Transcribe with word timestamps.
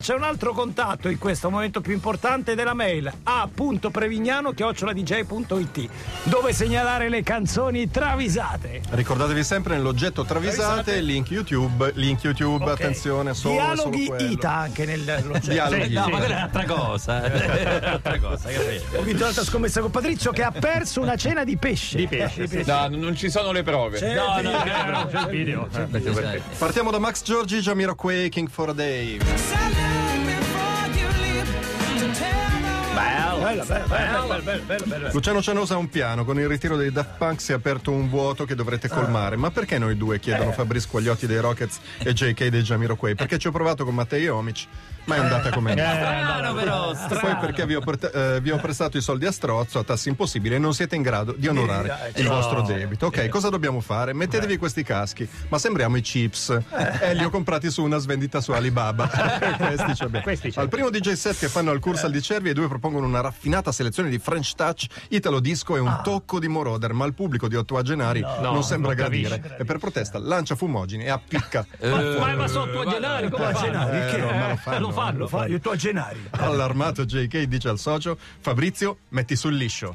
C'è 0.00 0.14
un 0.14 0.22
altro 0.22 0.52
contatto 0.52 1.08
in 1.08 1.18
questo 1.18 1.50
momento 1.50 1.80
più 1.80 1.92
importante 1.92 2.54
della 2.54 2.72
mail 2.72 3.12
a.prevignano-dj.it 3.24 5.88
dove 6.22 6.52
segnalare 6.52 7.08
le 7.08 7.24
canzoni 7.24 7.90
travisate. 7.90 8.80
Ricordatevi 8.90 9.42
sempre 9.42 9.74
nell'oggetto 9.74 10.24
travisate, 10.24 11.00
link 11.00 11.32
YouTube, 11.32 11.90
link 11.96 12.22
YouTube, 12.22 12.62
Ok. 12.62 12.70
attenzione, 12.70 13.34
solo 13.34 13.54
Dialoghi 13.54 14.04
solo 14.04 14.16
quello. 14.16 14.32
ITA 14.34 14.52
anche 14.54 14.84
nell'oggetto. 14.84 15.50
Dialoghi. 15.50 15.86
Sì, 15.88 15.92
no, 15.94 16.00
ma 16.08 16.18
quella 16.18 16.26
è 16.26 16.36
un'altra 16.36 16.64
cosa. 16.64 17.22
È 17.24 17.78
un'altra 17.82 18.18
cosa, 18.20 18.48
capito? 18.50 18.98
Ho 18.98 19.02
vinto 19.02 19.24
l'altra 19.24 19.42
scommessa 19.42 19.80
con 19.80 19.90
Patrizio 19.90 20.30
che 20.30 20.44
ha 20.44 20.52
perso 20.52 21.00
una 21.00 21.16
cena 21.16 21.42
di 21.42 21.56
pesce. 21.56 21.96
Di 21.96 22.06
pesce, 22.06 22.46
sì. 22.46 22.62
No, 22.64 22.86
non 22.88 23.16
ci 23.16 23.28
sono 23.30 23.50
le 23.50 23.64
prove. 23.64 23.98
C'è 23.98 24.14
No, 24.14 24.38
il 24.38 24.44
no, 24.48 24.62
video. 24.62 24.90
no, 24.92 25.08
C'è 25.10 25.18
il 25.22 25.26
video. 25.26 25.68
eh. 26.30 26.40
Partiamo 26.56 26.92
da 26.92 27.00
Max 27.00 27.24
Giorgi, 27.24 27.58
Jamiroquai, 27.58 28.28
King 28.28 28.48
for 28.48 28.68
a 28.68 28.72
Day. 28.72 29.16
Bella, 29.16 29.87
bella, 33.48 33.64
bella, 33.64 33.86
bella, 33.86 34.42
bella, 34.42 34.62
bella, 34.62 34.84
bella. 34.84 35.10
Luciano 35.12 35.42
Cianosa 35.42 35.74
ha 35.74 35.78
un 35.78 35.88
piano, 35.88 36.24
con 36.24 36.38
il 36.38 36.46
ritiro 36.48 36.76
dei 36.76 36.92
Daft 36.92 37.16
Punk 37.16 37.40
si 37.40 37.52
è 37.52 37.54
aperto 37.54 37.90
un 37.90 38.08
vuoto 38.08 38.44
che 38.44 38.54
dovrete 38.54 38.88
colmare. 38.88 39.36
Ma 39.36 39.50
perché 39.50 39.78
noi 39.78 39.96
due? 39.96 40.18
chiedono 40.18 40.52
Fabrizio 40.52 40.90
Quagliotti 40.90 41.26
dei 41.26 41.40
Rockets 41.40 41.80
e 41.98 42.12
JK 42.12 42.46
dei 42.48 42.62
Jamiroquai? 42.62 43.14
Perché 43.14 43.38
ci 43.38 43.46
ho 43.46 43.52
provato 43.52 43.84
con 43.84 43.94
Matteo 43.94 44.36
Omic, 44.36 44.66
ma 45.08 45.16
è 45.16 45.18
andata 45.20 45.50
come 45.50 45.74
è 45.74 45.80
andata. 45.80 45.96
Strano 45.98 46.54
però, 46.54 46.90
E 46.92 46.94
strano. 46.94 47.20
poi 47.20 47.36
perché 47.36 47.66
vi 47.66 47.74
ho, 47.74 47.80
porta- 47.80 48.10
eh, 48.10 48.40
vi 48.40 48.50
ho 48.50 48.58
prestato 48.58 48.98
i 48.98 49.00
soldi 49.00 49.24
a 49.26 49.32
strozzo 49.32 49.78
a 49.78 49.84
tassi 49.84 50.08
impossibili 50.10 50.54
e 50.54 50.58
non 50.58 50.74
siete 50.74 50.96
in 50.96 51.02
grado 51.02 51.32
di 51.36 51.48
onorare 51.48 52.12
il 52.16 52.26
vostro 52.28 52.60
debito. 52.62 53.06
Ok, 53.06 53.28
cosa 53.28 53.48
dobbiamo 53.48 53.80
fare? 53.80 54.12
Mettetevi 54.12 54.56
questi 54.58 54.82
caschi, 54.82 55.28
ma 55.48 55.58
sembriamo 55.58 55.96
i 55.96 56.02
chips. 56.02 56.56
E 57.00 57.14
li 57.14 57.24
ho 57.24 57.30
comprati 57.30 57.70
su 57.70 57.82
una 57.82 57.96
svendita 57.98 58.40
su 58.42 58.52
Alibaba. 58.52 59.08
questi 59.56 59.94
ci 59.94 60.02
abbiamo. 60.02 60.24
Questi 60.24 60.50
c'è. 60.50 60.60
Al 60.60 60.68
primo 60.68 60.90
DJ 60.90 61.12
set 61.12 61.38
che 61.38 61.48
fanno 61.48 61.70
al 61.70 61.78
Cursal 61.80 62.10
di 62.10 62.20
Cervi, 62.20 62.50
i 62.50 62.52
due 62.52 62.68
propongono 62.68 63.06
una 63.06 63.20
raffinata 63.22 63.72
selezione 63.72 64.10
di 64.10 64.18
French 64.18 64.54
Touch, 64.54 64.84
Italo 65.08 65.40
Disco 65.40 65.76
e 65.76 65.80
un 65.80 66.00
tocco 66.02 66.38
di 66.38 66.48
Moroder, 66.48 66.92
ma 66.92 67.06
il 67.06 67.14
pubblico 67.14 67.48
di 67.48 67.56
ottoagenari 67.56 68.20
non 68.20 68.62
sembra 68.62 68.88
non 68.90 68.98
gradire. 68.98 69.36
capisce. 69.40 69.56
E 69.58 69.64
per 69.64 69.78
protesta 69.78 70.18
lancia 70.18 70.54
fumogeni 70.54 71.04
e 71.04 71.10
appicca. 71.10 71.66
Ma, 71.82 72.34
ma 72.34 72.46
sotto 72.46 72.80
a 72.80 72.86
Genari 72.86 73.30
come? 73.30 73.52
Genari, 73.54 74.10
che 74.10 74.16
Eh, 74.18 74.32
ma 74.38 74.48
lo 74.48 74.56
fanno, 74.56 74.78
lo 74.78 74.90
fanno. 74.98 75.18
lo 75.18 75.28
fa 75.28 75.46
il 75.46 75.60
tuo 75.60 75.76
Genari. 75.76 76.28
Allarmato 76.30 77.04
JK 77.04 77.42
dice 77.42 77.68
al 77.68 77.78
socio 77.78 78.16
Fabrizio 78.40 78.98
metti 79.10 79.36
sul 79.36 79.54
liscio 79.54 79.94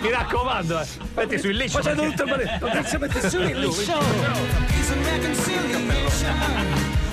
Mi 0.00 0.10
raccomando, 0.10 0.80
eh. 0.80 0.86
metti 1.14 1.38
sul 1.38 1.52
liscio. 1.54 1.78
Facendo 1.80 2.02
tutto 2.04 2.22
il 2.24 2.28
balletto. 2.30 2.66
Patrizio 2.66 2.98
mette 2.98 3.28
su 3.30 3.40
il 3.40 3.58
liscio. 3.60 3.98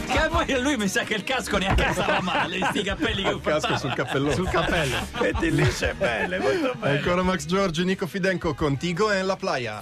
Che 0.07 0.27
poi 0.31 0.61
lui 0.61 0.75
mi 0.77 0.87
sa 0.87 1.03
che 1.03 1.13
il 1.13 1.23
casco 1.23 1.57
neanche 1.57 1.89
stava 1.93 2.19
male, 2.21 2.59
sti 2.69 2.81
cappelli 2.81 3.21
che 3.21 3.29
ho 3.29 3.39
casco 3.39 3.67
portato. 3.67 3.77
sul 3.77 3.93
cappellone 3.93 4.33
Sul 4.33 4.49
cappello. 4.49 4.97
Metti 5.21 5.45
il 5.45 5.55
liscio, 5.55 5.85
è 5.85 5.93
bello, 5.93 6.37
molto 6.39 6.71
E 6.71 6.75
bello. 6.75 6.97
ancora 6.97 7.21
Max 7.23 7.45
Giorgi, 7.45 7.83
Nico 7.83 8.07
Fidenco 8.07 8.53
Contigo 8.55 9.11
en 9.11 9.27
la 9.27 9.35
playa 9.35 9.79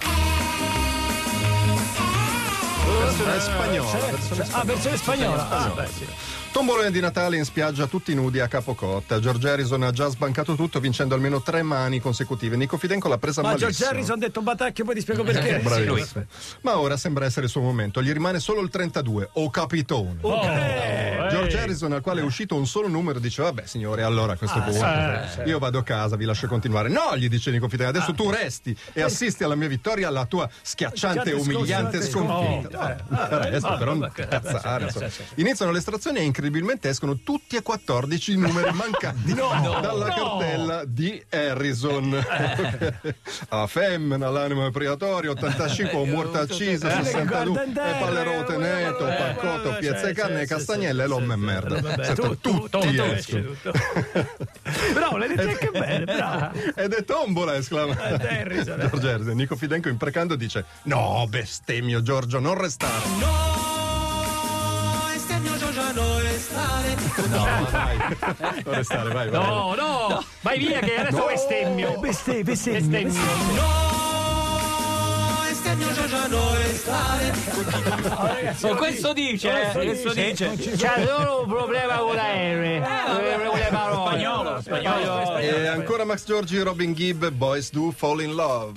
versione 2.98 3.40
spagnola 3.40 3.90
versione 4.10 4.46
Ah, 4.50 4.64
versione 4.64 4.96
spagnola. 4.96 5.48
Ah, 5.48 5.68
beh, 5.70 5.86
sì. 5.86 6.06
Tombolone 6.50 6.90
di 6.90 6.98
Natale 7.00 7.36
in 7.36 7.44
spiaggia 7.44 7.86
tutti 7.86 8.14
nudi 8.14 8.40
a 8.40 8.48
Capocotta 8.48 9.20
George 9.20 9.48
Harrison 9.50 9.82
ha 9.82 9.90
già 9.90 10.08
sbancato 10.08 10.56
tutto 10.56 10.80
vincendo 10.80 11.14
almeno 11.14 11.42
tre 11.42 11.62
mani 11.62 12.00
consecutive 12.00 12.56
Nico 12.56 12.78
Fidenco 12.78 13.06
l'ha 13.06 13.18
presa 13.18 13.42
Ma 13.42 13.48
malissimo 13.48 13.70
George 13.70 13.86
Harrison 13.94 14.16
ha 14.16 14.18
detto 14.18 14.40
Batacchio, 14.40 14.84
poi 14.84 14.94
ti 14.94 15.00
spiego 15.02 15.22
perché. 15.24 15.58
Bravissimo. 15.58 16.24
Ma 16.62 16.78
ora 16.78 16.96
sembra 16.96 17.26
essere 17.26 17.44
il 17.46 17.50
suo 17.50 17.60
momento. 17.60 18.02
Gli 18.02 18.10
rimane 18.12 18.40
solo 18.40 18.60
il 18.62 18.70
32, 18.70 19.28
o 19.34 19.50
capitone. 19.50 20.20
George 21.28 21.58
Harrison, 21.58 21.92
al 21.92 22.00
quale 22.00 22.22
è 22.22 22.24
uscito 22.24 22.54
un 22.56 22.66
solo 22.66 22.88
numero, 22.88 23.18
dice: 23.18 23.42
Vabbè, 23.42 23.66
signore, 23.66 24.02
allora 24.02 24.32
a 24.32 24.36
questo 24.36 24.60
punto 24.62 24.84
io 25.44 25.58
vado 25.58 25.78
a 25.78 25.82
casa, 25.82 26.16
vi 26.16 26.24
lascio 26.24 26.46
continuare. 26.46 26.88
No, 26.88 27.14
gli 27.16 27.28
dice 27.28 27.50
Nico 27.50 27.68
Fidel, 27.68 27.88
adesso 27.88 28.14
tu 28.14 28.30
resti 28.30 28.76
e 28.94 29.02
assisti 29.02 29.44
alla 29.44 29.54
mia 29.54 29.68
vittoria, 29.68 30.08
alla 30.08 30.24
tua 30.24 30.48
schiacciante 30.62 31.20
Schiacciante, 31.20 31.32
umiliante 31.32 32.02
sconfitta. 32.02 32.87
No, 33.08 33.38
resto, 33.38 33.76
però 33.76 33.94
non 33.94 34.10
cazzare. 34.12 34.84
insomma. 34.84 35.08
Iniziano 35.36 35.72
le 35.72 35.78
estrazioni 35.78 36.18
e 36.18 36.22
incredibilmente 36.22 36.88
escono 36.88 37.18
tutti 37.18 37.56
e 37.56 37.62
14 37.62 38.32
i 38.32 38.36
numeri 38.36 38.72
mancanti 38.72 39.34
dalla 39.34 40.08
cartella 40.08 40.84
di 40.84 41.22
Harrison. 41.30 42.14
a 43.48 43.66
femmina, 43.66 44.30
l'anima 44.30 44.66
apriatorio, 44.66 45.32
85, 45.32 45.96
o 45.96 46.06
morta 46.06 46.40
accisa, 46.40 47.02
62, 47.02 47.62
e 47.64 47.72
pallerote 47.72 48.56
netto, 48.56 49.04
paccotto, 49.04 49.76
piezze 49.78 50.12
carne, 50.12 50.46
castagnelle 50.46 51.04
e 51.04 51.06
l'homme 51.06 51.34
e 51.34 51.36
merda. 51.36 52.14
Tutti 52.14 52.96
escono. 52.98 53.56
Bravo, 54.92 55.16
l'hai 55.16 55.28
detto 55.28 55.48
anche 55.48 55.70
bene, 55.70 56.04
bravo. 56.06 56.58
Ed 56.74 56.92
è 56.92 57.04
tombola, 57.04 57.56
esclama 57.56 57.96
Harrison. 57.96 58.78
George 58.78 59.10
Harrison. 59.10 59.36
Nico 59.36 59.56
Fidenco 59.56 59.88
imprecando 59.88 60.34
dice: 60.34 60.64
No, 60.84 61.26
bestemmio, 61.28 62.02
Giorgio, 62.02 62.38
non 62.38 62.54
restare. 66.22 66.96
No, 67.28 67.44
vai. 67.70 67.96
Non 68.64 68.74
restare, 68.74 69.10
vai, 69.12 69.28
vai. 69.28 69.44
No, 69.44 69.74
no, 69.74 70.24
vai 70.40 70.58
via 70.58 70.80
che 70.80 70.96
adesso 70.96 71.26
bestemmio. 71.26 71.98
Bestemmio, 71.98 72.44
bestemmio. 72.44 72.88
Bestemmio. 72.88 73.86
Oh, 78.62 78.74
questo 78.76 79.12
dice, 79.12 79.70
eh, 79.70 79.72
questo 79.72 80.12
dice. 80.12 80.56
C'è 80.56 81.06
solo 81.06 81.42
un 81.42 81.48
problema 81.48 81.96
con 81.96 82.14
l'aereo. 82.14 82.86
Con 83.50 83.58
le 83.58 83.68
parole. 83.70 84.08
Spagnolo, 84.08 84.60
spagnolo. 84.60 85.36
E 85.38 85.66
ancora 85.66 86.04
Max 86.04 86.24
Giorgi, 86.24 86.58
Robin 86.60 86.94
Gibb, 86.94 87.26
Boys 87.26 87.70
Do 87.70 87.92
Fall 87.94 88.22
in 88.22 88.34
Love. 88.34 88.72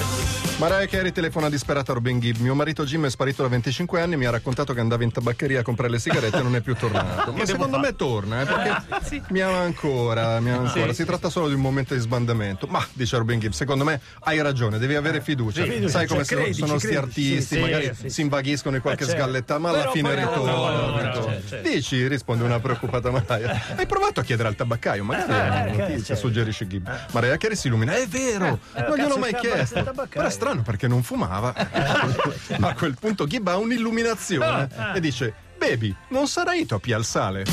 Bye. 0.00 0.39
Mariah 0.60 0.86
Carey 0.88 1.10
telefona 1.10 1.48
disperata 1.48 1.92
a 1.92 1.94
Robin 1.94 2.20
Gibb. 2.20 2.36
Mio 2.40 2.54
marito 2.54 2.84
Jim 2.84 3.06
è 3.06 3.10
sparito 3.10 3.40
da 3.40 3.48
25 3.48 3.98
anni 4.02 4.12
e 4.12 4.16
mi 4.18 4.26
ha 4.26 4.30
raccontato 4.30 4.74
che 4.74 4.80
andava 4.80 5.02
in 5.04 5.10
tabaccheria 5.10 5.60
a 5.60 5.62
comprare 5.62 5.90
le 5.90 5.98
sigarette 5.98 6.36
e 6.36 6.42
non 6.42 6.54
è 6.54 6.60
più 6.60 6.74
tornato. 6.74 7.32
Ma 7.32 7.46
secondo 7.46 7.78
me 7.78 7.96
torna, 7.96 8.42
eh, 8.42 8.44
perché 8.44 9.22
mi 9.30 9.40
ama 9.40 9.60
ancora, 9.60 10.38
mi 10.40 10.50
ama 10.50 10.68
ancora. 10.68 10.92
Si 10.92 11.06
tratta 11.06 11.30
solo 11.30 11.48
di 11.48 11.54
un 11.54 11.62
momento 11.62 11.94
di 11.94 12.00
sbandamento. 12.00 12.66
Ma, 12.66 12.86
dice 12.92 13.16
Robin 13.16 13.38
Gibb, 13.38 13.52
secondo 13.52 13.84
me 13.84 14.02
hai 14.24 14.42
ragione, 14.42 14.76
devi 14.78 14.96
avere 14.96 15.22
fiducia. 15.22 15.62
fiducia, 15.62 15.88
Sai 15.88 16.06
come 16.06 16.24
cioè, 16.24 16.26
sono- 16.28 16.40
credici, 16.42 16.60
sono 16.66 16.78
sti 16.78 16.88
credici. 16.88 17.04
artisti, 17.32 17.54
Sì, 17.54 17.60
magari 17.60 17.84
sì, 17.86 17.94
sì. 18.02 18.08
si 18.10 18.20
invaghiscono 18.20 18.76
in 18.76 18.82
qualche 18.82 19.04
Eh, 19.04 19.06
certo. 19.06 19.22
scalletta, 19.22 19.58
ma 19.58 19.68
alla 19.70 19.90
fine 19.90 20.14
ritornano. 20.14 20.44
tornano, 20.44 20.96
ritornano. 20.98 21.24
certo, 21.32 21.48
certo. 21.48 21.68
Dici, 21.70 22.06
risponde 22.06 22.44
una 22.44 22.60
preoccupata 22.60 23.10
Mariah. 23.10 23.60
Hai 23.76 23.86
provato 23.86 24.20
a 24.20 24.22
chiedere 24.22 24.48
al 24.48 24.56
tabaccaio, 24.56 25.04
magari 25.04 25.32
è 25.32 25.34
una 25.34 25.64
eh, 25.64 25.76
notizia, 25.88 26.14
suggerisce 26.16 26.66
Gibb. 26.66 26.86
Mariah 27.12 27.38
Carey 27.38 27.56
si 27.56 27.68
illumina, 27.68 27.94
è 27.96 28.06
vero, 28.06 28.58
non 28.74 28.98
gliel'ho 28.98 29.16
mai 29.16 29.34
chiesto. 29.36 29.82
Però 30.10 30.26
è 30.26 30.30
strano 30.30 30.48
perché 30.58 30.88
non 30.88 31.02
fumava. 31.02 31.54
a 32.60 32.74
quel 32.74 32.96
punto 32.98 33.26
Gibb 33.26 33.46
ha 33.48 33.56
un'illuminazione 33.56 34.68
e 34.94 35.00
dice, 35.00 35.32
baby, 35.58 35.94
non 36.08 36.26
sarai 36.26 36.66
topi 36.66 36.92
al 36.92 37.04
sale. 37.04 37.44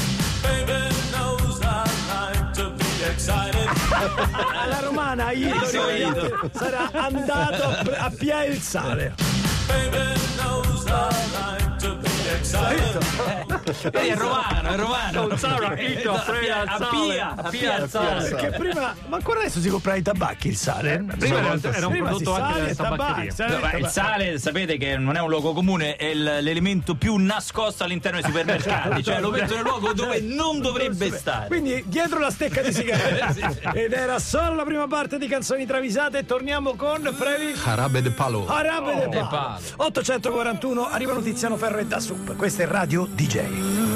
Alla 4.53 4.79
romana, 4.83 5.31
Ido, 5.31 5.65
sarà 6.53 6.89
andato 6.91 7.63
a, 7.63 7.81
pre- 7.83 7.97
a 7.97 8.09
piare 8.09 8.47
il 8.47 8.61
sale. 8.61 9.15
È 12.37 14.15
romano, 14.15 14.69
è 14.69 14.75
romano. 14.75 15.37
Sarà 15.37 15.79
Ito, 15.79 16.13
A 16.13 16.19
Freya, 16.19 16.63
Pia, 16.89 17.33
a. 17.35 17.49
Pia, 17.49 17.75
a 17.75 17.87
Pia. 17.87 17.87
Perché 17.87 18.49
prima, 18.57 18.95
ma 19.07 19.15
ancora 19.17 19.39
adesso 19.39 19.59
si 19.59 19.69
comprava 19.69 19.97
i 19.97 20.01
tabacchi 20.01 20.47
il 20.47 20.55
sale. 20.55 21.03
Prima 21.17 21.39
era, 21.39 21.51
un 21.51 21.59
Prima 21.59 22.09
prodotto 22.09 22.33
si 22.35 22.39
anche 22.41 22.53
sale 22.53 22.59
della 22.59 22.69
e 22.69 22.75
tabacchi, 22.75 23.35
tabaccheria. 23.35 23.77
il 23.77 23.87
sale 23.87 24.39
sapete 24.39 24.77
che 24.77 24.97
non 24.97 25.15
è 25.15 25.19
un 25.19 25.29
luogo 25.29 25.53
comune, 25.53 25.95
è 25.95 26.13
l'elemento 26.13 26.95
più 26.95 27.15
nascosto 27.17 27.83
all'interno 27.83 28.19
dei 28.19 28.29
supermercati, 28.29 29.03
cioè 29.03 29.19
lo 29.19 29.29
metto 29.31 29.55
nel 29.55 29.63
luogo 29.63 29.93
dove 29.93 30.21
non 30.21 30.61
dovrebbe 30.61 31.11
stare. 31.11 31.47
Quindi 31.47 31.83
dietro 31.87 32.19
la 32.19 32.31
stecca 32.31 32.61
di 32.61 32.71
sigarette. 32.71 33.71
Ed 33.73 33.93
era 33.93 34.19
solo 34.19 34.55
la 34.55 34.63
prima 34.63 34.87
parte 34.87 35.17
di 35.17 35.27
canzoni 35.27 35.65
travisate. 35.65 36.25
Torniamo 36.25 36.75
con 36.75 37.01
Previ. 37.17 37.53
Arabe 37.65 38.01
de 38.01 38.11
palo. 38.11 38.47
Arabe 38.47 39.07
de 39.09 39.25
Palo. 39.29 39.59
841 39.77 40.87
arrivano 40.89 41.21
Tiziano 41.21 41.57
Ferro 41.57 41.77
e 41.79 41.85
Da 41.85 41.99
Questa 42.35 42.63
è 42.63 42.67
Radio 42.67 43.07
DJ. 43.09 43.87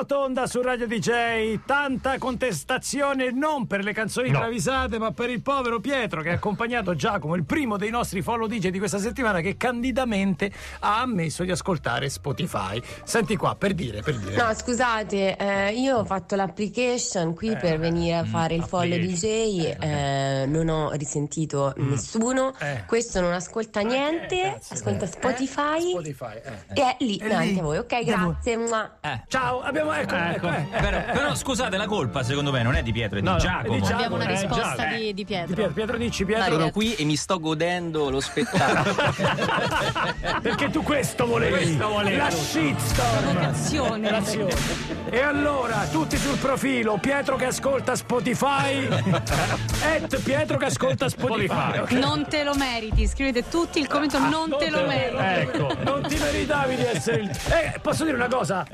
Rotonda 0.00 0.46
su 0.46 0.60
Radio 0.60 0.86
DJ, 0.86 1.60
tanta 1.64 2.18
contestazione 2.18 3.30
non 3.30 3.66
per 3.66 3.82
le 3.82 3.94
canzoni 3.94 4.28
No. 4.30 4.40
travisate, 4.40 4.98
ma 4.98 5.10
per 5.12 5.30
il 5.30 5.40
povero 5.40 5.80
Pietro 5.80 6.20
che 6.20 6.28
ha 6.28 6.34
accompagnato 6.34 6.94
Giacomo, 6.94 7.34
il 7.34 7.44
primo 7.46 7.78
dei 7.78 7.88
nostri 7.88 8.20
follow 8.20 8.46
DJ 8.46 8.68
di 8.68 8.78
questa 8.78 8.98
settimana, 8.98 9.40
che 9.40 9.56
candidamente 9.56 10.52
ha 10.80 11.00
ammesso 11.00 11.44
di 11.44 11.50
ascoltare 11.50 12.10
Spotify. 12.10 12.78
Senti 13.04 13.36
qua, 13.36 13.54
per 13.56 13.72
dire, 13.72 14.02
per 14.02 14.18
dire. 14.18 14.36
No, 14.36 14.52
scusate, 14.52 15.34
eh, 15.34 15.72
io 15.72 15.96
ho 15.96 16.04
fatto 16.04 16.36
l'application 16.36 17.34
qui 17.34 17.52
Eh, 17.52 17.56
per 17.56 17.78
venire 17.78 18.16
a 18.16 18.22
mm, 18.24 18.26
fare 18.26 18.54
il 18.54 18.64
follow 18.64 18.98
DJ, 18.98 19.76
eh, 19.80 20.44
non 20.46 20.68
ho 20.68 20.90
risentito 20.90 21.72
nessuno, 21.78 22.54
Eh. 22.58 22.84
questo 22.86 23.22
non 23.22 23.32
ascolta 23.32 23.80
niente, 23.80 24.40
grazie. 24.42 24.76
ascolta 24.76 25.06
Spotify 25.06 25.80
Spotify, 25.88 26.36
eh. 26.44 26.80
e 26.80 26.82
è 26.82 26.96
lì 27.00 27.16
davanti 27.16 27.58
a 27.58 27.62
voi. 27.62 27.78
Ok, 27.78 28.04
grazie. 28.04 28.58
Eh. 29.00 29.22
Ciao, 29.28 29.62
abbiamo 29.62 29.84
ecco, 29.92 30.14
ecco, 30.14 30.48
eh. 30.48 30.66
Però, 30.80 31.00
però, 31.12 31.34
scusate, 31.34 31.76
la 31.76 31.86
colpa 31.86 32.22
secondo 32.22 32.50
me 32.52 32.62
non 32.62 32.74
è 32.74 32.82
di 32.82 32.92
Pietro, 32.92 33.18
è 33.18 33.20
di 33.22 33.26
No, 33.28 33.36
Giacomo. 33.36 33.74
è 33.74 33.78
di 33.78 33.82
Giacomo. 33.82 33.94
Abbiamo 33.96 34.14
una 34.16 34.24
Eh, 34.24 34.28
risposta 34.32 34.76
già, 34.76 34.84
di, 34.96 34.98
di 35.04 35.14
Di 35.14 35.24
Pietro. 35.24 35.54
Pietro, 35.54 35.72
Pietro 35.72 35.96
dici 35.96 36.24
Pietro 36.24 36.44
Sono 36.44 36.56
Pietro. 36.56 36.72
qui 36.72 36.94
e 36.94 37.04
mi 37.04 37.16
sto 37.16 37.38
godendo 37.40 38.10
lo 38.10 38.20
spettacolo. 38.20 38.94
perché 40.42 40.70
tu 40.70 40.82
questo 40.82 41.26
volevi 41.26 41.52
Questo 41.52 41.88
volevi 41.88 42.16
la 42.16 42.30
shitstorm. 42.30 43.34
L'azione. 43.40 44.64
e 45.10 45.20
allora 45.20 45.86
tutti 45.90 46.16
sul 46.16 46.36
profilo 46.38 46.98
Pietro 46.98 47.36
che 47.36 47.46
ascolta 47.46 47.94
Spotify 47.96 48.86
et 49.94 50.20
Pietro 50.22 50.56
che 50.56 50.66
ascolta 50.66 51.08
Spotify, 51.08 51.46
Spotify. 51.74 51.78
ok? 51.78 51.90
Non 51.92 52.26
te 52.28 52.42
lo 52.44 52.54
meriti, 52.54 53.06
scrivete 53.06 53.48
tutti 53.48 53.78
il 53.78 53.86
commento 53.88 54.18
non 54.18 54.54
te 54.58 54.70
lo 54.70 54.84
meriti. 54.86 55.24
Ecco. 55.56 55.74
non 55.82 56.02
ti 56.02 56.16
meritavi 56.18 56.76
di 56.76 56.84
essere 56.84 57.20
il 57.22 57.30
eh, 57.30 57.78
posso 57.80 58.04
dire 58.04 58.16
una 58.16 58.28
cosa 58.28 58.66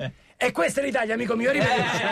e 0.47 0.53
questa 0.53 0.81
è 0.81 0.85
l'Italia 0.85 1.15
amico 1.15 1.35
mio 1.37 1.51
arrivederci 1.51 2.05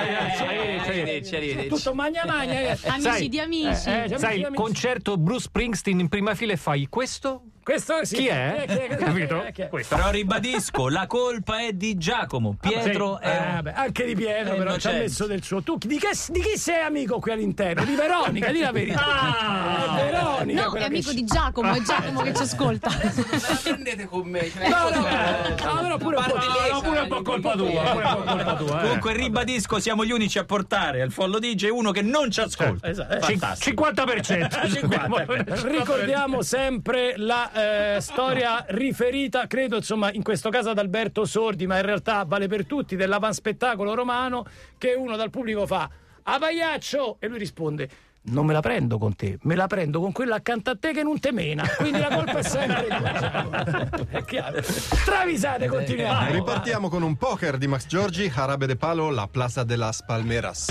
arrivederci, 0.42 1.36
arrivederci. 1.36 1.68
tutto 1.68 1.94
magna 1.94 2.24
magna 2.26 2.52
eh. 2.60 2.78
Amici 2.84 3.00
Sai- 3.00 3.28
di 3.28 3.40
amici. 3.40 3.88
eh, 3.88 4.04
eh, 4.04 4.18
Sai, 4.18 4.38
il 4.38 4.44
amici. 4.44 4.62
concerto 4.62 5.16
Bruce 5.16 5.42
Springsteen 5.44 5.98
in 6.00 6.08
prima 6.08 6.34
fila 6.34 6.52
e 6.52 6.56
fai 6.56 6.86
questo? 6.88 7.42
Questo 7.70 8.04
sì 8.04 8.16
Chi 8.16 8.26
è? 8.26 8.64
Eh, 8.66 8.66
chi 8.66 8.78
è? 8.78 8.96
Capito? 8.96 9.44
Eh, 9.44 9.52
chi 9.52 9.62
è? 9.62 9.68
Questo. 9.68 9.94
Però 9.96 10.10
ribadisco, 10.10 10.88
la 10.88 11.06
colpa 11.06 11.60
è 11.60 11.72
di 11.72 11.96
Giacomo. 11.96 12.56
Pietro 12.60 13.18
Sì, 13.22 13.28
è. 13.28 13.30
eh, 13.30 13.52
vabbè, 13.54 13.72
anche 13.76 14.04
di 14.06 14.14
Pietro 14.14 14.54
è 14.54 14.56
però 14.56 14.76
ci 14.76 14.86
ha 14.88 14.90
innocente. 14.90 14.98
messo 15.02 15.26
del 15.26 15.42
suo 15.42 15.62
tu 15.62 15.78
di, 15.78 15.98
che, 15.98 16.08
di 16.28 16.40
chi 16.40 16.56
sei 16.58 16.82
amico 16.82 17.18
qui 17.20 17.32
all'interno? 17.32 17.84
di 17.84 17.94
Veronica 17.94 18.50
di 18.50 18.60
la 18.60 18.72
verità 18.72 18.98
Ah! 19.06 19.96
è 19.98 20.04
Veronica 20.10 20.64
No, 20.64 20.74
è 20.74 20.84
amico 20.84 21.10
ci- 21.10 21.16
di 21.16 21.24
Giacomo, 21.24 21.72
è 21.72 21.80
Giacomo 21.82 22.20
che 22.22 22.34
ci 22.34 22.42
ascolta. 22.42 22.88
prendete 23.62 24.06
con 24.06 24.26
me. 24.28 24.50
No, 24.68 25.82
no, 25.88 25.96
pure 25.98 26.16
un 26.16 26.24
po' 26.24 26.34
No, 26.34 26.72
no, 26.72 26.80
pure 26.80 26.98
un 27.00 27.08
po' 27.08 27.22
colpa 27.22 27.52
tua, 27.52 27.82
pure 27.82 28.04
un 28.04 28.14
po' 28.14 28.22
colpa 28.24 28.54
tua. 28.56 28.78
eh. 28.78 28.82
Comunque 28.82 29.12
ribadisco, 29.14 29.78
siamo 29.78 30.04
gli 30.04 30.10
unici 30.12 30.38
a 30.38 30.44
portare 30.44 31.02
al 31.02 31.12
follow 31.12 31.38
DJ 31.38 31.68
uno 31.68 31.90
che 31.92 32.02
non 32.02 32.30
ci 32.30 32.40
ascolta. 32.40 32.88
Esatto, 32.88 33.14
eh. 33.14 33.20
Fantastico. 33.20 33.84
50%. 33.90 35.68
Ricordiamo 35.70 36.42
sempre 36.42 37.14
la 37.16 37.50
eh, 37.60 38.00
storia 38.00 38.64
riferita, 38.68 39.46
credo 39.46 39.76
insomma 39.76 40.12
in 40.12 40.22
questo 40.22 40.50
caso 40.50 40.70
ad 40.70 40.78
Alberto 40.78 41.24
Sordi, 41.24 41.66
ma 41.66 41.76
in 41.76 41.84
realtà 41.84 42.24
vale 42.24 42.46
per 42.48 42.66
tutti, 42.66 42.96
dell'avanspettacolo 42.96 43.94
romano 43.94 44.44
che 44.78 44.94
uno 44.94 45.16
dal 45.16 45.30
pubblico 45.30 45.66
fa 45.66 45.88
a 46.22 46.38
Pagliaccio 46.38 47.16
e 47.20 47.28
lui 47.28 47.38
risponde 47.38 47.88
non 48.22 48.44
me 48.44 48.52
la 48.52 48.60
prendo 48.60 48.98
con 48.98 49.16
te, 49.16 49.38
me 49.42 49.54
la 49.54 49.66
prendo 49.66 50.00
con 50.00 50.12
quella 50.12 50.36
accanto 50.36 50.70
a 50.70 50.76
te 50.78 50.92
che 50.92 51.02
non 51.02 51.18
te 51.18 51.32
mena. 51.32 51.64
Quindi 51.76 52.00
la 52.00 52.08
colpa 52.08 52.38
è 52.38 52.42
sempre 52.42 52.86
tua. 52.86 54.08
È 54.10 54.24
chiaro. 54.24 54.60
Travisate, 55.04 55.66
continuiamo. 55.68 56.30
Ripartiamo 56.30 56.88
con 56.88 57.02
un 57.02 57.16
poker 57.16 57.56
di 57.56 57.66
Max 57.66 57.86
Giorgi, 57.86 58.28
Jarabe 58.28 58.66
de 58.66 58.76
Palo, 58.76 59.10
La 59.10 59.26
Plaza 59.26 59.64
de 59.64 59.76
las 59.76 60.02
Palmeras. 60.02 60.66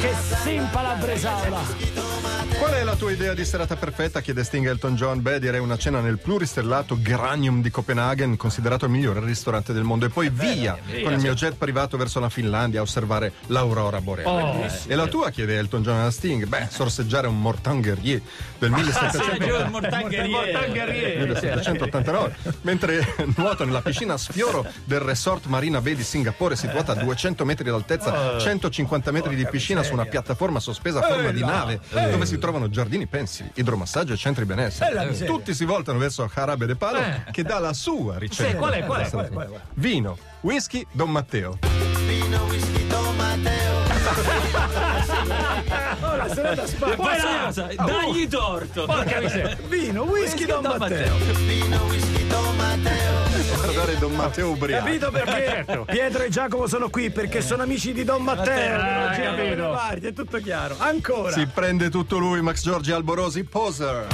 Che 0.00 0.14
simpa 0.42 0.82
la 0.82 0.94
bresaola. 0.94 2.27
Qual 2.58 2.72
è 2.72 2.82
la 2.82 2.96
tua 2.96 3.12
idea 3.12 3.34
di 3.34 3.44
serata 3.44 3.76
perfetta? 3.76 4.20
Chiede 4.20 4.42
Sting 4.42 4.66
a 4.66 4.70
Elton 4.70 4.96
John. 4.96 5.22
Beh, 5.22 5.38
direi 5.38 5.60
una 5.60 5.76
cena 5.76 6.00
nel 6.00 6.18
pluristellato 6.18 6.98
Granium 7.00 7.62
di 7.62 7.70
Copenaghen, 7.70 8.36
considerato 8.36 8.84
il 8.86 8.90
migliore 8.90 9.20
ristorante 9.20 9.72
del 9.72 9.84
mondo. 9.84 10.06
E 10.06 10.08
poi 10.08 10.28
via, 10.28 10.76
con 11.04 11.12
il 11.12 11.20
mio 11.20 11.34
jet 11.34 11.54
privato 11.54 11.96
verso 11.96 12.18
la 12.18 12.28
Finlandia 12.28 12.80
a 12.80 12.82
osservare 12.82 13.32
l'aurora 13.46 14.00
boreale. 14.00 14.72
e 14.86 14.94
la 14.96 15.06
tua, 15.06 15.30
chiede 15.30 15.56
Elton 15.56 15.82
John 15.82 16.00
a 16.00 16.10
Sting? 16.10 16.46
Beh, 16.46 16.66
sorseggiare 16.68 17.28
un 17.28 17.40
Mortan 17.40 17.80
Guerrier 17.80 18.20
del 18.58 18.70
1700. 18.72 19.44
Giù 19.44 19.54
il 19.54 19.68
Mortangherie. 19.70 21.16
1789 21.18 22.36
mentre 22.62 23.14
nuoto 23.36 23.64
nella 23.64 23.82
piscina 23.82 24.14
a 24.14 24.18
sfioro 24.18 24.66
del 24.84 25.00
resort 25.00 25.46
Marina 25.46 25.80
Bay 25.80 25.94
di 25.94 26.02
Singapore 26.02 26.56
situata 26.56 26.92
a 26.92 26.94
200 26.96 27.44
metri 27.44 27.70
d'altezza 27.70 28.38
150 28.38 29.10
metri 29.10 29.36
di 29.36 29.46
piscina 29.46 29.82
su 29.82 29.92
una 29.92 30.06
piattaforma 30.06 30.60
sospesa 30.60 31.00
a 31.00 31.06
forma 31.06 31.30
di 31.30 31.40
nave 31.40 31.80
dove 31.90 32.26
si 32.26 32.38
trovano 32.48 32.70
giardini 32.70 33.06
pensili 33.06 33.50
idromassaggio 33.54 34.14
e 34.14 34.16
centri 34.16 34.46
benessere 34.46 35.14
tutti 35.26 35.52
si 35.52 35.66
voltano 35.66 35.98
verso 35.98 36.26
Jarabe 36.34 36.64
de 36.64 36.76
Palo 36.76 36.98
che 37.30 37.42
dà 37.42 37.58
la 37.58 37.74
sua 37.74 38.16
ricetta 38.16 38.50
Sì, 38.50 38.56
qual 38.56 38.72
è, 38.72 38.84
qual 38.86 39.02
è, 39.02 39.10
qual 39.10 39.26
è, 39.26 39.28
qual 39.28 39.50
è? 39.52 39.60
vino 39.74 40.16
whisky 40.40 40.86
Don 40.92 41.10
Matteo 41.10 41.58
Oh, 46.00 46.16
la 46.16 46.28
serata 46.28 46.66
spara. 46.66 46.94
Poi 46.96 47.18
una 47.18 47.44
cosa, 47.44 47.68
dagli 47.74 48.26
torto. 48.28 48.84
Porca 48.86 49.20
miseria. 49.20 49.56
Vino, 49.68 50.02
whisky, 50.04 50.46
Don 50.46 50.62
Don 50.62 50.78
Matteo. 52.56 53.17
Guardare 53.54 53.98
Don 53.98 54.12
Matteo 54.14 54.50
ubriaco 54.50 54.84
Capito 54.84 55.10
perché 55.10 55.44
certo. 55.46 55.84
Pietro 55.84 56.22
e 56.22 56.28
Giacomo 56.28 56.66
sono 56.66 56.88
qui? 56.90 57.10
Perché 57.10 57.40
sono 57.40 57.62
amici 57.62 57.92
di 57.92 58.04
Don 58.04 58.22
Matteo. 58.22 58.54
che 58.54 58.68
non 58.70 58.80
Ah, 58.80 59.16
da 59.16 59.36
capito. 59.36 59.70
parti, 59.70 60.06
è 60.06 60.12
tutto 60.12 60.38
chiaro. 60.38 60.74
Ancora. 60.78 61.32
si 61.32 61.46
prende 61.46 61.88
tutto 61.90 62.18
lui 62.18 62.40
Max 62.42 62.62
Giorgi 62.62 62.92
Alborosi 62.92 63.44
poser 63.44 64.06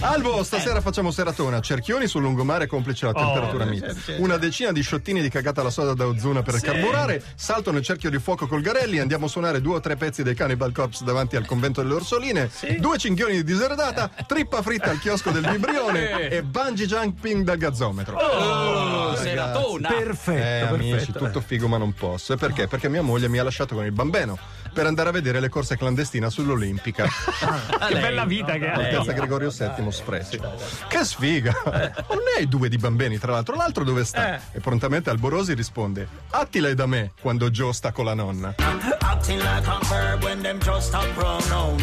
Albo, 0.00 0.42
stasera 0.42 0.80
facciamo 0.80 1.10
seratona. 1.10 1.60
Cerchioni 1.60 2.06
sul 2.06 2.22
lungomare 2.22 2.66
complice 2.66 3.06
la 3.06 3.12
temperatura 3.12 3.64
mite. 3.64 3.94
Una 4.18 4.36
decina 4.36 4.72
di 4.72 4.82
sciottini 4.82 5.20
di 5.22 5.28
cagata 5.30 5.60
alla 5.60 5.70
soda 5.70 5.94
da 5.94 6.06
Ozuna 6.06 6.42
per 6.42 6.60
carburare. 6.60 7.22
Salto 7.34 7.70
nel 7.72 7.82
cerchio 7.82 8.10
di 8.10 8.18
fuoco 8.18 8.46
col 8.46 8.60
Garelli. 8.60 8.98
Andiamo 8.98 9.26
a 9.26 9.28
suonare 9.28 9.60
due 9.60 9.76
o 9.76 9.80
tre 9.80 9.96
pezzi 9.96 10.22
dei 10.22 10.34
Cannibal 10.34 10.72
Corpse 10.72 11.04
davanti 11.04 11.36
al 11.36 11.46
convento 11.46 11.82
delle 11.82 11.94
Orsoline. 11.94 12.50
Due 12.78 12.98
cinghioni 12.98 13.34
di 13.34 13.44
diseredata. 13.44 14.10
Trippa 14.26 14.62
fritta 14.62 14.90
al 14.90 14.98
chiosco 14.98 15.30
del 15.30 15.46
Vibrione. 15.48 16.28
e 16.28 16.42
bungee 16.42 16.86
jumping 16.86 17.44
dal 17.44 17.56
gazzometro. 17.56 18.16
Oh, 18.16 19.16
seratona. 19.16 19.88
Perfetto, 19.88 20.40
Eh, 20.42 20.60
amici, 20.68 20.90
perfetto. 20.90 21.18
tutto 21.18 21.40
figo 21.40 21.68
ma 21.68 21.76
non 21.78 21.92
posso. 21.94 22.32
E 22.32 22.36
perché? 22.36 22.66
Perché 22.68 22.88
mia 22.88 23.02
moglie 23.02 23.28
mi 23.28 23.38
ha 23.38 23.42
lasciato 23.44 23.74
con 23.74 23.84
il 23.84 23.92
bambeno 23.92 24.38
per 24.74 24.86
andare 24.86 25.08
a 25.08 25.12
vedere 25.12 25.40
le 25.40 25.48
corse 25.48 25.76
clandestine 25.78 26.28
sull'Olimpica. 26.28 27.06
Che 27.84 28.00
bella 28.00 28.24
vita 28.24 28.54
che 28.54 28.68
ha. 28.68 28.74
Altezza 28.74 29.12
Gregorio 29.12 29.50
VII 29.50 29.92
Sfrecci. 29.92 30.40
Che 30.88 31.04
sfiga! 31.04 31.52
Non 31.64 32.18
ne 32.18 32.38
hai 32.38 32.48
due 32.48 32.68
di 32.68 32.76
bambini, 32.78 33.18
tra 33.18 33.32
l'altro. 33.32 33.54
L'altro 33.54 33.84
dove 33.84 34.04
sta? 34.04 34.40
E 34.52 34.60
prontamente 34.60 35.10
Alborosi 35.10 35.54
risponde: 35.54 36.08
Attila 36.30 36.68
è 36.68 36.74
da 36.74 36.86
me 36.86 37.12
quando 37.20 37.50
Joe 37.50 37.72
sta 37.72 37.92
con 37.92 38.06
la 38.06 38.14
nonna. 38.14 38.54
Acting 39.00 39.40
like 39.40 39.66
a 39.68 39.78
verb 39.88 40.22
when 40.22 40.42
them 40.42 40.58
just 40.58 40.92
a 40.94 41.00
pronoun. 41.14 41.78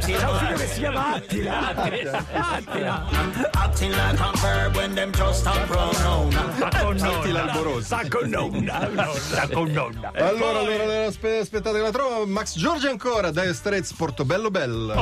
Figlio 0.00 0.54
che 0.56 0.66
si 0.66 0.78
chiama 0.80 1.14
Attila. 1.14 1.68
Attila. 1.74 3.06
Acting 3.52 3.90
like 3.92 4.20
a 4.20 4.30
verb 4.36 4.76
when 4.76 4.94
them 4.94 5.10
just 5.12 5.46
a 5.46 5.52
pronoun. 5.66 6.34
Attila 6.60 7.50
Alborosi. 7.50 7.84
Sta 7.84 8.02
con 8.08 8.28
nonna. 8.28 8.88
Sta 9.14 9.48
con 9.48 9.70
nonna. 9.70 10.12
Allora, 10.14 10.60
allora, 10.60 10.82
allora, 10.82 11.06
aspe- 11.06 11.38
aspettate 11.38 11.78
che 11.78 11.82
la 11.84 11.90
trovo. 11.90 12.19
Max 12.26 12.56
Giorgi 12.56 12.86
ancora, 12.86 13.30
Dire 13.30 13.54
Straits, 13.54 13.92
Portobello 13.92 14.50
Bello. 14.50 14.94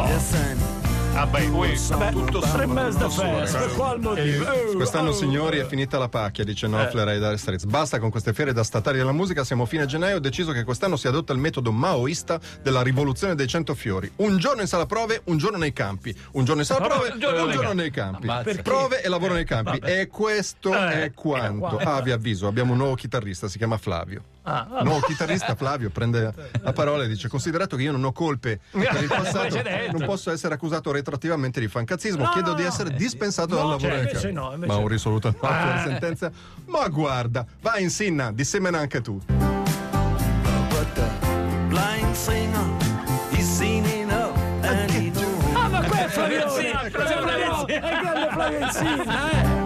Vabbè, 1.11 1.47
ui. 1.49 1.77
Tutto 2.13 2.39
Tre 2.39 2.67
mesi 2.67 2.97
da 2.99 3.09
festa. 3.09 3.59
Per 3.59 3.75
qual 3.75 3.99
motivo? 3.99 4.53
Eh, 4.53 4.75
Quest'anno, 4.77 5.09
oh. 5.09 5.13
signori, 5.13 5.59
è 5.59 5.67
finita 5.67 5.99
la 5.99 6.09
pacchia, 6.09 6.45
dice 6.45 6.69
Knopfler 6.69 7.09
ai 7.09 7.19
Dire 7.19 7.37
Straits. 7.37 7.65
Basta 7.65 7.99
con 7.99 8.11
queste 8.11 8.33
fiere 8.33 8.53
da 8.53 8.63
statali 8.63 8.99
della 8.99 9.11
musica. 9.11 9.43
Siamo 9.43 9.65
a 9.65 9.67
fine 9.67 9.87
gennaio. 9.87 10.17
Ho 10.17 10.21
deciso 10.21 10.53
che 10.53 10.63
quest'anno 10.63 10.97
si 10.97 11.09
adotta 11.09 11.33
il 11.33 11.41
metodo 11.41 11.73
maoista 11.73 12.39
della 12.63 12.83
rivoluzione 12.83 13.35
dei 13.35 13.49
cento 13.49 13.75
fiori. 13.75 14.09
Un 14.17 14.39
giorno 14.39 14.61
in 14.61 14.69
sala 14.69 14.87
prove, 14.87 15.23
un 15.25 15.39
giorno 15.39 15.59
nei 15.59 15.73
campi. 15.73 16.15
Un 16.33 16.45
giorno 16.45 16.61
in 16.61 16.67
sala 16.67 16.87
prove, 16.87 17.11
un 17.13 17.19
giorno, 17.19 17.73
nei 17.73 17.91
campi. 17.91 18.29
Prove 18.63 19.03
e 19.03 19.09
lavoro 19.09 19.35
nei 19.35 19.45
campi. 19.45 19.79
E 19.79 20.07
questo 20.07 20.73
Eh, 20.73 21.05
è 21.05 21.13
quanto. 21.15 21.79
Ah, 21.79 22.01
vi 22.01 22.13
avviso, 22.13 22.47
abbiamo 22.47 22.73
un 22.73 22.79
nuovo 22.79 22.95
chitarrista, 22.95 23.49
si 23.49 23.59
chiama 23.59 23.77
Flavio. 23.77 24.23
Ah, 24.51 24.83
nuovo 24.83 25.01
chitarrista 25.01 25.55
Flavio 25.55 25.91
prende 25.91 26.33
la 26.63 26.73
parola 26.73 27.05
e 27.05 27.09
dice: 27.09 27.29
Considerato 27.29 27.77
che 27.77 27.83
io 27.83 27.93
non 27.93 28.03
ho 28.05 28.13
colpe 28.13 28.61
per 28.71 29.03
il 29.03 29.09
passato, 29.09 29.61
non 29.93 30.05
posso 30.07 30.31
essere 30.31 30.55
accusato 30.55 30.91
retroattivamente 30.91 31.61
di 31.61 31.69
fancazzismo. 31.69 32.25
No, 32.25 32.31
Chiedo 32.31 32.51
no, 32.51 32.55
di 32.57 32.63
no. 32.63 32.69
essere 32.69 32.95
dispensato 32.95 33.55
dal 33.55 33.65
No, 33.65 33.71
lavoro 33.73 33.91
cioè, 33.91 33.99
invece 33.99 34.31
no, 34.33 34.53
invece 34.55 34.67
Ma 34.73 34.79
ho 34.79 34.81
no. 34.83 34.89
risoluto 34.89 35.29
il 35.29 35.35
fatto 35.39 35.55
Ah. 35.55 35.67
della 35.67 35.83
sentenza. 35.83 36.31
Ma 36.67 36.89
guarda, 36.89 37.45
vai 37.61 37.83
in 37.83 37.91
sinna, 37.91 38.33
dissemena 38.33 38.79
anche 38.79 39.01
tu. 39.01 39.21
Ah, 45.55 45.69
ma 45.69 45.83
qua 45.85 46.05
è 46.05 46.09
Flavione. 46.09 46.51
Sì, 46.51 46.71
Sembra 47.07 48.49
benzina, 48.49 49.31
eh. 49.31 49.58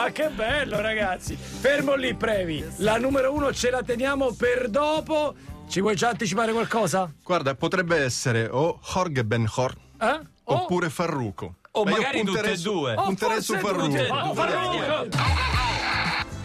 Ma 0.00 0.10
che 0.12 0.30
bello, 0.30 0.80
ragazzi! 0.80 1.36
Fermo 1.36 1.94
lì, 1.94 2.14
Previ. 2.14 2.64
La 2.78 2.96
numero 2.96 3.34
uno 3.34 3.52
ce 3.52 3.68
la 3.68 3.82
teniamo 3.82 4.32
per 4.32 4.70
dopo. 4.70 5.34
Ci 5.68 5.82
vuoi 5.82 5.94
già 5.94 6.08
anticipare 6.08 6.52
qualcosa? 6.52 7.12
Guarda, 7.22 7.54
potrebbe 7.54 7.98
essere 7.98 8.48
o 8.50 8.80
Jorge 8.82 9.24
Ben 9.26 9.46
Hor 9.54 9.74
Eh? 10.00 10.20
Oppure 10.44 10.88
Farruco. 10.88 11.56
O 11.72 11.84
Ma 11.84 11.90
io 11.90 11.96
magari 11.98 12.18
tutte 12.20 12.30
punterei 12.30 12.52
e 12.54 12.56
su- 12.56 12.72
due. 12.72 12.94
Punterei 12.94 13.42
su 13.42 13.52
tutte 13.52 13.58
e 13.58 13.74
Farruco. 13.74 15.06
due. 15.06 15.08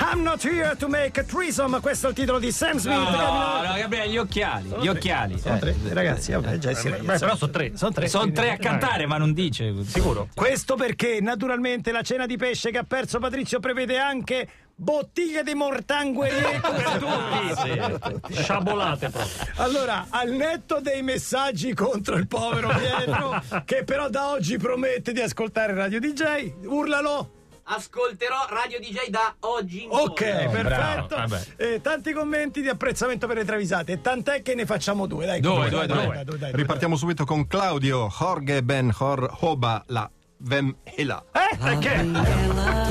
I'm 0.08 0.22
not 0.22 0.44
here 0.46 0.76
to 0.76 0.88
make 0.88 1.20
a 1.20 1.24
threesome, 1.24 1.80
questo 1.80 2.08
è 2.08 2.10
il 2.12 2.16
titolo 2.16 2.38
di 2.38 2.52
Sam 2.52 2.78
Smith. 2.78 2.96
No, 2.96 3.06
Gabriele. 3.06 3.68
no, 3.68 3.74
Gabriele, 3.76 4.10
gli 4.10 4.18
occhiali, 4.18 4.70
gli 4.80 4.88
occhiali. 4.88 5.42
Eh. 5.44 5.76
Ragazzi, 5.94 6.32
vabbè, 6.32 6.58
già 6.60 6.74
si 6.76 6.90
Beh, 6.90 7.18
però 7.18 7.36
sono 7.36 7.52
tre. 7.52 7.72
Sono 7.76 7.92
tre. 7.92 8.08
Sono 8.08 8.32
tre 8.32 8.52
a 8.52 8.58
cantare, 8.58 9.08
ma 9.08 9.18
non 9.18 9.34
dice. 9.34 9.74
Sicuro. 9.84 10.30
Questo 10.36 10.76
perché 10.76 11.20
naturalmente 11.22 11.92
la 11.92 12.04
cena 12.04 12.28
di 12.28 12.38
pesce 12.38 12.70
che 12.70 12.78
ha 12.78 12.84
perso 12.84 13.18
Patrizio 13.18 13.60
prevede 13.60 13.98
anche 13.98 14.48
bottiglie 14.76 15.42
di 15.42 15.56
mortanguerie 15.56 16.60
per 16.62 18.12
tutti. 18.20 18.34
Sciabolate 18.36 19.10
proprio. 19.10 19.34
Allora, 19.56 20.06
al 20.10 20.30
netto 20.30 20.82
dei 20.82 21.02
messaggi 21.02 21.74
contro 21.74 22.16
il 22.16 22.28
povero 22.28 22.68
Pietro, 22.70 23.42
che 23.66 23.84
però 23.84 24.10
da 24.10 24.30
oggi 24.30 24.58
promette 24.58 25.14
di 25.14 25.22
ascoltare 25.22 25.74
Radio 25.74 26.00
DJ, 26.00 26.54
urlalo. 26.66 27.35
Ascolterò 27.68 28.46
Radio 28.50 28.80
DJ 28.80 29.10
da 29.10 29.36
oggi 29.40 29.84
in 29.86 29.90
Ok, 29.92 30.24
poi. 30.46 30.50
perfetto. 30.50 31.16
vabbè. 31.16 31.42
Eh, 31.56 31.82
tanti 31.82 32.14
commenti 32.14 32.62
di 32.62 32.70
apprezzamento 32.70 33.26
per 33.26 33.38
le 33.38 33.46
travisate, 33.46 34.02
tant'è 34.02 34.44
che 34.44 34.54
ne 34.54 34.66
facciamo 34.68 35.08
due. 35.08 35.26
Dai, 35.26 35.40
Due, 35.40 35.70
due, 35.70 35.88
due. 35.88 36.24
dai. 36.38 36.52
Ripartiamo 36.54 36.96
subito 36.96 37.26
con 37.26 37.48
Claudio 37.48 38.08
Jorge 38.08 38.62
Ben 38.62 38.94
Hor 38.96 39.38
Hoba 39.42 39.84
la 39.88 40.08
Vem 40.48 40.76
Hela. 40.84 41.24
Eh? 41.32 41.58
Perché? 41.58 42.06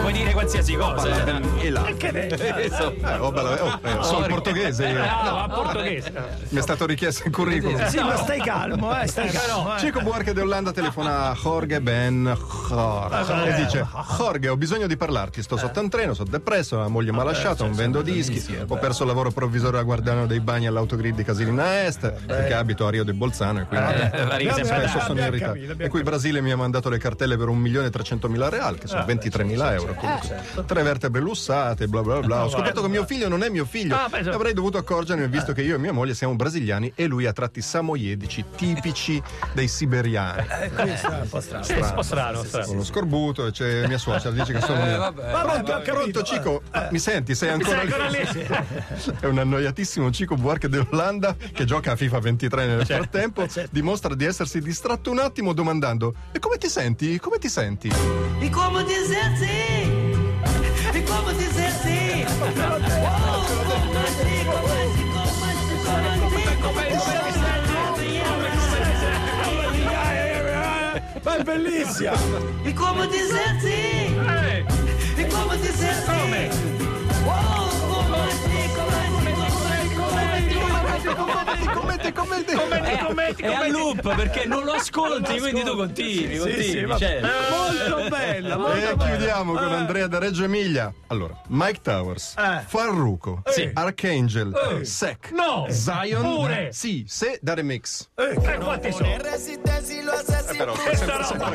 Puoi 0.01 0.13
dire 0.13 0.33
qualsiasi 0.33 0.75
cosa. 0.75 1.25
eh. 1.25 1.41
Hela. 1.67 1.83
Che 1.97 2.11
ne? 2.11 2.23
Eh, 2.65 3.17
Hoba 3.19 3.43
la- 3.43 3.63
oh, 3.65 3.79
eh, 3.83 4.03
so 4.03 4.19
il 4.21 4.27
portoghese 4.27 4.87
io. 4.87 4.99
No, 4.99 5.39
a 5.39 5.49
portoghese. 5.49 6.13
Mi 6.49 6.59
è 6.59 6.63
stato 6.63 6.85
richiesto 6.87 7.29
il 7.29 7.33
curriculum. 7.33 7.87
Sì, 7.87 7.99
ma 7.99 8.17
stai 8.17 8.41
calmo, 8.41 8.99
eh, 9.01 9.07
stai 9.07 9.29
calmo. 9.29 9.75
eh. 9.77 9.79
Cico 9.79 10.01
Buarche 10.01 10.33
de 10.33 10.41
Olanda 10.41 10.73
telefona 10.73 11.31
a 11.31 11.35
Jorge 11.41 11.81
Ben 11.81 12.27
Hor 12.71 13.47
e 13.47 13.55
dice 13.55 13.87
Jorge 14.19 14.49
ho 14.49 14.57
bisogno 14.57 14.87
di 14.87 14.97
parlarti 14.97 15.43
sto 15.43 15.57
sotto 15.57 15.81
un 15.81 15.89
treno 15.89 16.15
sono 16.15 16.29
depresso 16.31 16.79
la 16.79 16.89
moglie 16.89 17.13
mi 17.13 17.21
ha 17.21 17.25
lasciato 17.25 17.65
non 17.65 17.75
vendo 17.75 18.03
dischi 18.03 18.43
ho 18.67 18.77
perso 18.77 19.03
il 19.03 19.09
lavoro 19.09 19.31
provvisorio 19.31 19.79
a 19.79 19.83
guardiano 19.83 20.27
dei 20.27 20.41
bagni 20.41 20.67
all'autogrid 20.67 21.15
di 21.15 21.23
Casilina 21.25 21.85
Est 21.85 22.11
perché 22.27 22.55
abito 22.55 22.87
a 22.87 22.91
Rio 22.91 23.05
de 23.05 23.13
Bolzano 23.13 23.61
e 23.61 23.65
quindi 23.67 23.93
Eh, 23.95 24.65
spesso 24.65 25.01
sono 25.01 25.21
in 25.21 25.31
ritardo 25.31 25.75
e 25.77 25.89
qui 25.89 25.99
il 25.99 26.05
Brasile 26.05 26.41
mi 26.41 26.51
ha 26.51 26.57
mandato 26.57 26.89
le 26.89 26.99
cartelle 26.99 27.37
per 27.37 27.44
un 27.51 27.59
milione 27.59 27.87
e 27.89 27.91
trecentomila 27.91 28.49
real 28.49 28.79
che 28.79 28.87
sono 28.87 29.03
23.000 29.03 29.73
euro 29.73 29.95
comunque. 29.95 30.43
tre 30.67 30.83
vertebre 30.83 31.21
lussate 31.21 31.87
bla 31.87 32.03
bla 32.03 32.21
bla 32.21 32.45
ho 32.45 32.49
scoperto 32.51 32.83
che 32.83 32.89
mio 32.89 33.05
figlio 33.07 33.29
non 33.29 33.43
è 33.43 33.49
mio 33.49 33.65
figlio 33.65 33.97
Ah, 33.97 34.09
beh, 34.09 34.23
sì. 34.23 34.29
avrei 34.31 34.53
dovuto 34.55 34.79
accorgermi 34.79 35.27
visto 35.29 35.53
che 35.53 35.63
io 35.63 35.75
e 35.77 35.79
mia 35.79 35.93
moglie 35.93 36.15
siamo 36.15 36.35
brasiliani 36.35 36.93
e 36.95 37.07
lui 37.07 37.27
ha 37.27 37.33
tratti 37.33 37.61
samoiedici 37.61 38.45
tipici 38.57 39.23
dei 39.53 39.69
siberiani 39.69 40.47
Questo 40.75 41.11
è 41.11 41.21
un 41.21 41.29
po' 41.29 41.41
strano. 41.41 41.65
Sì, 41.65 41.75
po' 41.95 42.03
strano, 42.03 42.43
strano. 42.45 42.67
sono 42.67 42.83
scorbuto 42.85 43.47
e 43.47 43.51
c'è 43.53 43.87
mia 43.87 43.99
suocera 43.99 44.35
dice 44.35 44.53
che 44.53 44.61
sono 44.61 44.85
io. 44.87 45.13
Pronto, 45.13 45.73
ho 45.73 45.83
capito. 45.83 45.93
Pronto 45.95 46.23
Cico, 46.23 46.63
Ah, 46.71 46.89
mi 46.91 46.99
senti? 46.99 47.35
Sei 47.35 47.51
ancora, 47.51 47.81
sei 47.81 47.93
ancora 47.93 48.09
lì? 48.09 49.17
È 49.21 49.27
un 49.27 49.39
annoiatissimo 49.39 50.11
Cico 50.11 50.35
Buarche 50.37 50.69
dell'Olanda 50.69 51.37
che 51.53 51.65
gioca 51.65 51.93
a 51.93 51.97
FIFA 51.97 52.19
23 52.21 52.67
nel 52.67 52.85
Certo. 52.85 52.95
frattempo, 52.95 53.47
dimostra 53.71 54.15
di 54.15 54.25
essersi 54.25 54.61
distratto 54.61 55.11
un 55.11 55.19
attimo 55.19 55.53
domandando 55.53 56.15
"E 56.33 56.39
come 56.39 56.59
ti 56.59 56.69
senti? 56.69 57.19
Come 57.25 57.39
ti 57.39 57.49
senti?" 57.49 57.89
E 58.43 58.51
como 58.51 58.83
dizer 58.85 59.35
sim? 59.39 60.13
E 60.95 61.03
como 61.07 61.33
dizer 61.33 61.73
sim? 61.73 62.27
Oh, 62.29 62.53
como 63.65 63.99
assim, 63.99 64.45
como 64.45 64.69
assim, 64.75 65.09
como 66.61 66.85
Ma 71.25 71.37
è 71.37 71.43
bellissima! 71.43 72.13
E 72.67 72.73
como 72.75 73.07
dizer 73.07 73.59
sim? 73.63 74.15
E 75.17 75.25
como 75.31 75.57
dizer 75.57 75.95
sim? 75.95 76.13
Oh, 76.71 76.74
como 81.75 81.89
assim, 81.91 82.13
Commenti, 82.13 82.97
commenti. 83.05 83.43
È 83.43 83.53
a 83.55 83.67
loop 83.69 84.15
perché 84.15 84.47
non 84.47 84.65
lo 84.65 84.73
ascolti, 84.73 85.39
quindi 85.39 85.63
tu 85.63 85.77
continui, 85.77 86.39
continui. 86.39 86.99
cioè. 86.99 87.21
Molto 87.23 88.09
bella, 88.09 88.57
molto 88.57 88.77
E 88.77 88.95
bella. 88.95 89.05
chiudiamo 89.11 89.53
con 89.55 89.73
Eh. 89.73 89.75
Andrea 89.75 90.07
da 90.07 90.19
Reggio 90.19 90.45
Emilia. 90.45 90.93
Allora, 91.09 91.41
Mike 91.49 91.81
Towers, 91.83 92.35
Eh. 92.39 92.63
Farruko, 92.67 93.43
Sì. 93.47 93.71
Archangel, 93.73 94.81
Sec, 94.83 95.31
No! 95.33 95.67
Zion, 95.69 96.23
Pure! 96.23 96.69
sì, 96.73 97.05
se 97.07 97.39
da 97.43 97.55
remix. 97.55 98.09
Eh, 98.15 98.35
Eh, 98.41 98.59
quanti 98.59 98.93
sono? 98.93 99.09
Però 100.57 100.73
Questa 100.73 101.17
roba. 101.17 101.51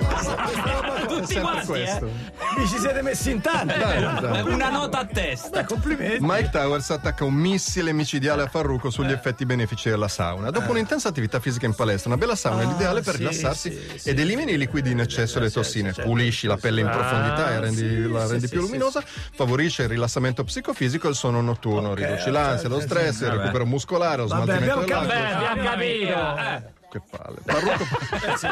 Tutti 1.08 1.25
sempre 1.25 1.41
quanti, 1.41 1.65
questo. 1.65 2.10
vi 2.58 2.68
ci 2.68 2.77
siete 2.77 3.01
messi 3.01 3.32
in 3.32 3.41
tanti. 3.41 3.77
Dai, 3.77 4.01
dai. 4.01 4.41
Una 4.41 4.70
nota 4.70 5.00
a 5.00 5.06
testa. 5.06 5.63
Complimenti. 5.63 6.18
Mike 6.22 6.50
Towers 6.50 6.89
attacca 6.89 7.24
un 7.24 7.34
missile 7.34 7.91
micidiale 7.94 8.44
a 8.44 8.48
Farruko 8.48 8.89
sugli 8.89 9.12
effetti 9.12 9.46
benefici 9.46 9.89
della 9.89 10.08
sauna. 10.08 10.50
Dopo 10.51 10.72
un'intensa 10.72 11.08
attività 11.10 11.39
fisica 11.39 11.65
in 11.65 11.75
palestra, 11.75 12.10
una 12.10 12.18
bella 12.20 12.36
sauna 12.36 12.63
è 12.63 12.65
l'ideale 12.65 13.01
per 13.01 13.13
sì, 13.13 13.20
rilassarsi 13.20 13.72
sì, 13.72 14.00
sì. 14.00 14.10
ed 14.10 14.20
elimini 14.20 14.53
i 14.53 14.58
liquidi 14.58 14.91
in 14.91 15.00
eccesso 15.00 15.38
e 15.38 15.41
le 15.41 15.51
tossine. 15.51 15.94
Pulisci 15.94 16.48
la 16.48 16.58
pelle 16.58 16.82
in 16.82 16.89
profondità 16.89 17.51
e 17.51 17.60
rendi- 17.60 18.10
la 18.10 18.27
rendi 18.27 18.48
più 18.48 18.62
luminosa, 18.62 19.01
favorisce 19.34 19.84
il 19.84 19.89
rilassamento 19.89 20.44
psicofisico 20.44 21.08
e 21.08 21.10
il 21.12 21.15
sonno 21.15 21.41
notturno, 21.41 21.94
riduci 21.94 22.29
l'ansia, 22.29 22.70
lo 22.70 22.79
stress, 22.79 23.22
il 23.22 23.29
recupero 23.32 23.65
muscolare, 23.65 24.22
lo 24.22 24.27
Vabbè, 24.27 24.44
smaltimento 24.44 24.79
dell'acqua. 24.86 25.08
Beh, 25.08 25.34
abbiamo 25.34 25.70
capito. 25.70 26.77
Che 26.89 27.00
palle. 27.08 27.38
Farruko, 27.46 27.84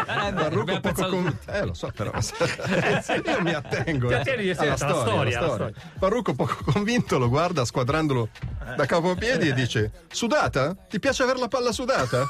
Farruko 0.06 0.60
abbiamo 0.62 0.80
poco 0.80 0.82
pensato 0.82 1.10
con... 1.10 1.38
Eh, 1.48 1.66
lo 1.66 1.74
so, 1.74 1.92
però. 1.96 2.12
Io 3.26 3.42
mi 3.42 3.54
attengo 3.54 4.10
Ti 4.10 4.14
eh, 4.64 4.68
alla 4.68 4.76
storia. 4.76 5.02
storia, 5.02 5.38
alla 5.40 5.48
alla 5.48 5.54
storia. 5.54 5.74
Farruko 5.98 6.34
poco 6.36 6.72
convinto 6.72 7.18
lo 7.18 7.30
guarda 7.30 7.66
squadrandolo 7.66 8.30
da 8.76 8.86
capo 8.86 9.10
a 9.12 9.16
piedi 9.16 9.48
e 9.48 9.54
dice: 9.54 9.92
Sudata? 10.10 10.76
Ti 10.88 11.00
piace 11.00 11.24
avere 11.24 11.40
la 11.40 11.48
palla 11.48 11.72
sudata? 11.72 12.30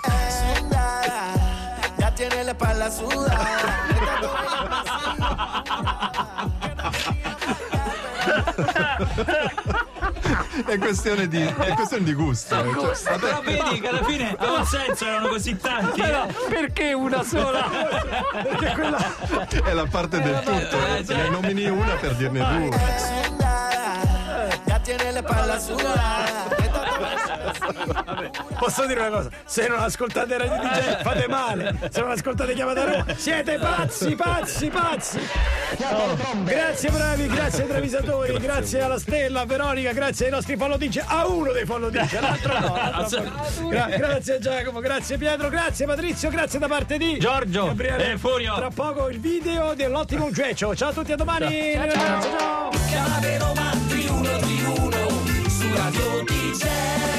Ya 1.97 2.11
tiene 2.11 2.43
la 2.43 2.51
espalda 2.51 2.89
sudada. 2.89 3.35
È 10.67 10.77
questione 10.77 11.27
di, 11.27 11.41
è 11.41 11.73
questione 11.73 12.03
di 12.03 12.13
gusto. 12.13 12.55
eh. 12.55 12.95
Cioè, 12.95 13.17
Però 13.19 13.41
vedi 13.41 13.79
che 13.79 13.87
alla 13.87 14.03
fine 14.03 14.35
ha 14.37 14.51
un 14.51 14.65
senso, 14.65 15.05
erano 15.05 15.27
così 15.29 15.55
tanti. 15.57 16.01
Perché 16.49 16.91
una 16.93 17.23
sola? 17.23 17.69
Perché 18.43 18.71
quella 18.73 18.97
è 19.63 19.73
la 19.73 19.85
parte 19.89 20.21
del 20.21 20.39
tutto. 20.43 20.85
eh, 20.95 21.03
sì. 21.05 21.13
Ne 21.15 21.29
nomini 21.29 21.67
una 21.69 21.93
per 21.95 22.15
dirne 22.15 22.39
due. 22.39 22.77
Ya 24.65 24.79
tiene 24.79 25.11
la 25.11 25.19
espalda 25.19 25.57
posso 28.59 28.85
dire 28.85 28.99
una 28.99 29.09
cosa: 29.09 29.29
se 29.45 29.67
non 29.67 29.79
ascoltate 29.79 30.37
Radio 30.37 30.59
DJ 30.61 31.01
fate 31.01 31.27
male, 31.27 31.89
se 31.89 32.01
non 32.01 32.11
ascoltate 32.11 32.53
chiamata 32.53 32.83
Roma, 32.83 33.05
siete 33.15 33.57
pazzi, 33.57 34.15
pazzi, 34.15 34.67
pazzi. 34.69 35.19
Oh, 35.81 36.15
Grazie 36.43 36.89
bravi, 36.89 37.27
grazie 37.27 37.63
ai 37.63 37.69
travisatori, 37.69 38.37
grazie 38.39 38.81
alla 38.81 38.99
Stella, 38.99 39.45
Veronica, 39.45 39.91
grazie 39.91 40.25
ai 40.25 40.31
nostri 40.31 40.55
follow 40.57 40.77
DJ, 40.77 41.01
a 41.05 41.27
uno 41.27 41.51
dei 41.51 41.65
follow 41.65 41.89
DJ, 41.89 42.19
l'altro 42.19 42.59
no. 42.59 42.75
l'altro 42.75 43.23
no. 43.23 43.67
Gra- 43.69 43.87
grazie 43.97 44.39
Giacomo, 44.39 44.79
grazie 44.79 45.17
Pietro, 45.17 45.49
grazie 45.49 45.85
Patrizio, 45.85 46.29
grazie 46.29 46.59
da 46.59 46.67
parte 46.67 46.97
di 46.97 47.17
Giorgio 47.19 47.65
Gabriele. 47.67 48.11
e 48.13 48.17
Furio. 48.17 48.55
Tra 48.55 48.69
poco 48.73 49.09
il 49.09 49.19
video 49.19 49.73
dell'ottimo 49.73 50.29
Gecio. 50.31 50.75
Ciao 50.75 50.89
a 50.89 50.93
tutti, 50.93 51.11
a 51.11 51.15
domani. 51.15 51.73
ciao. 51.73 52.21
ciao. 52.21 52.69
Chiamate 52.87 53.37
Roma 53.37 53.71
di 53.87 54.07
uno 54.07 54.99
su 55.47 55.73
Radio 55.75 56.23
DJ. 56.23 57.16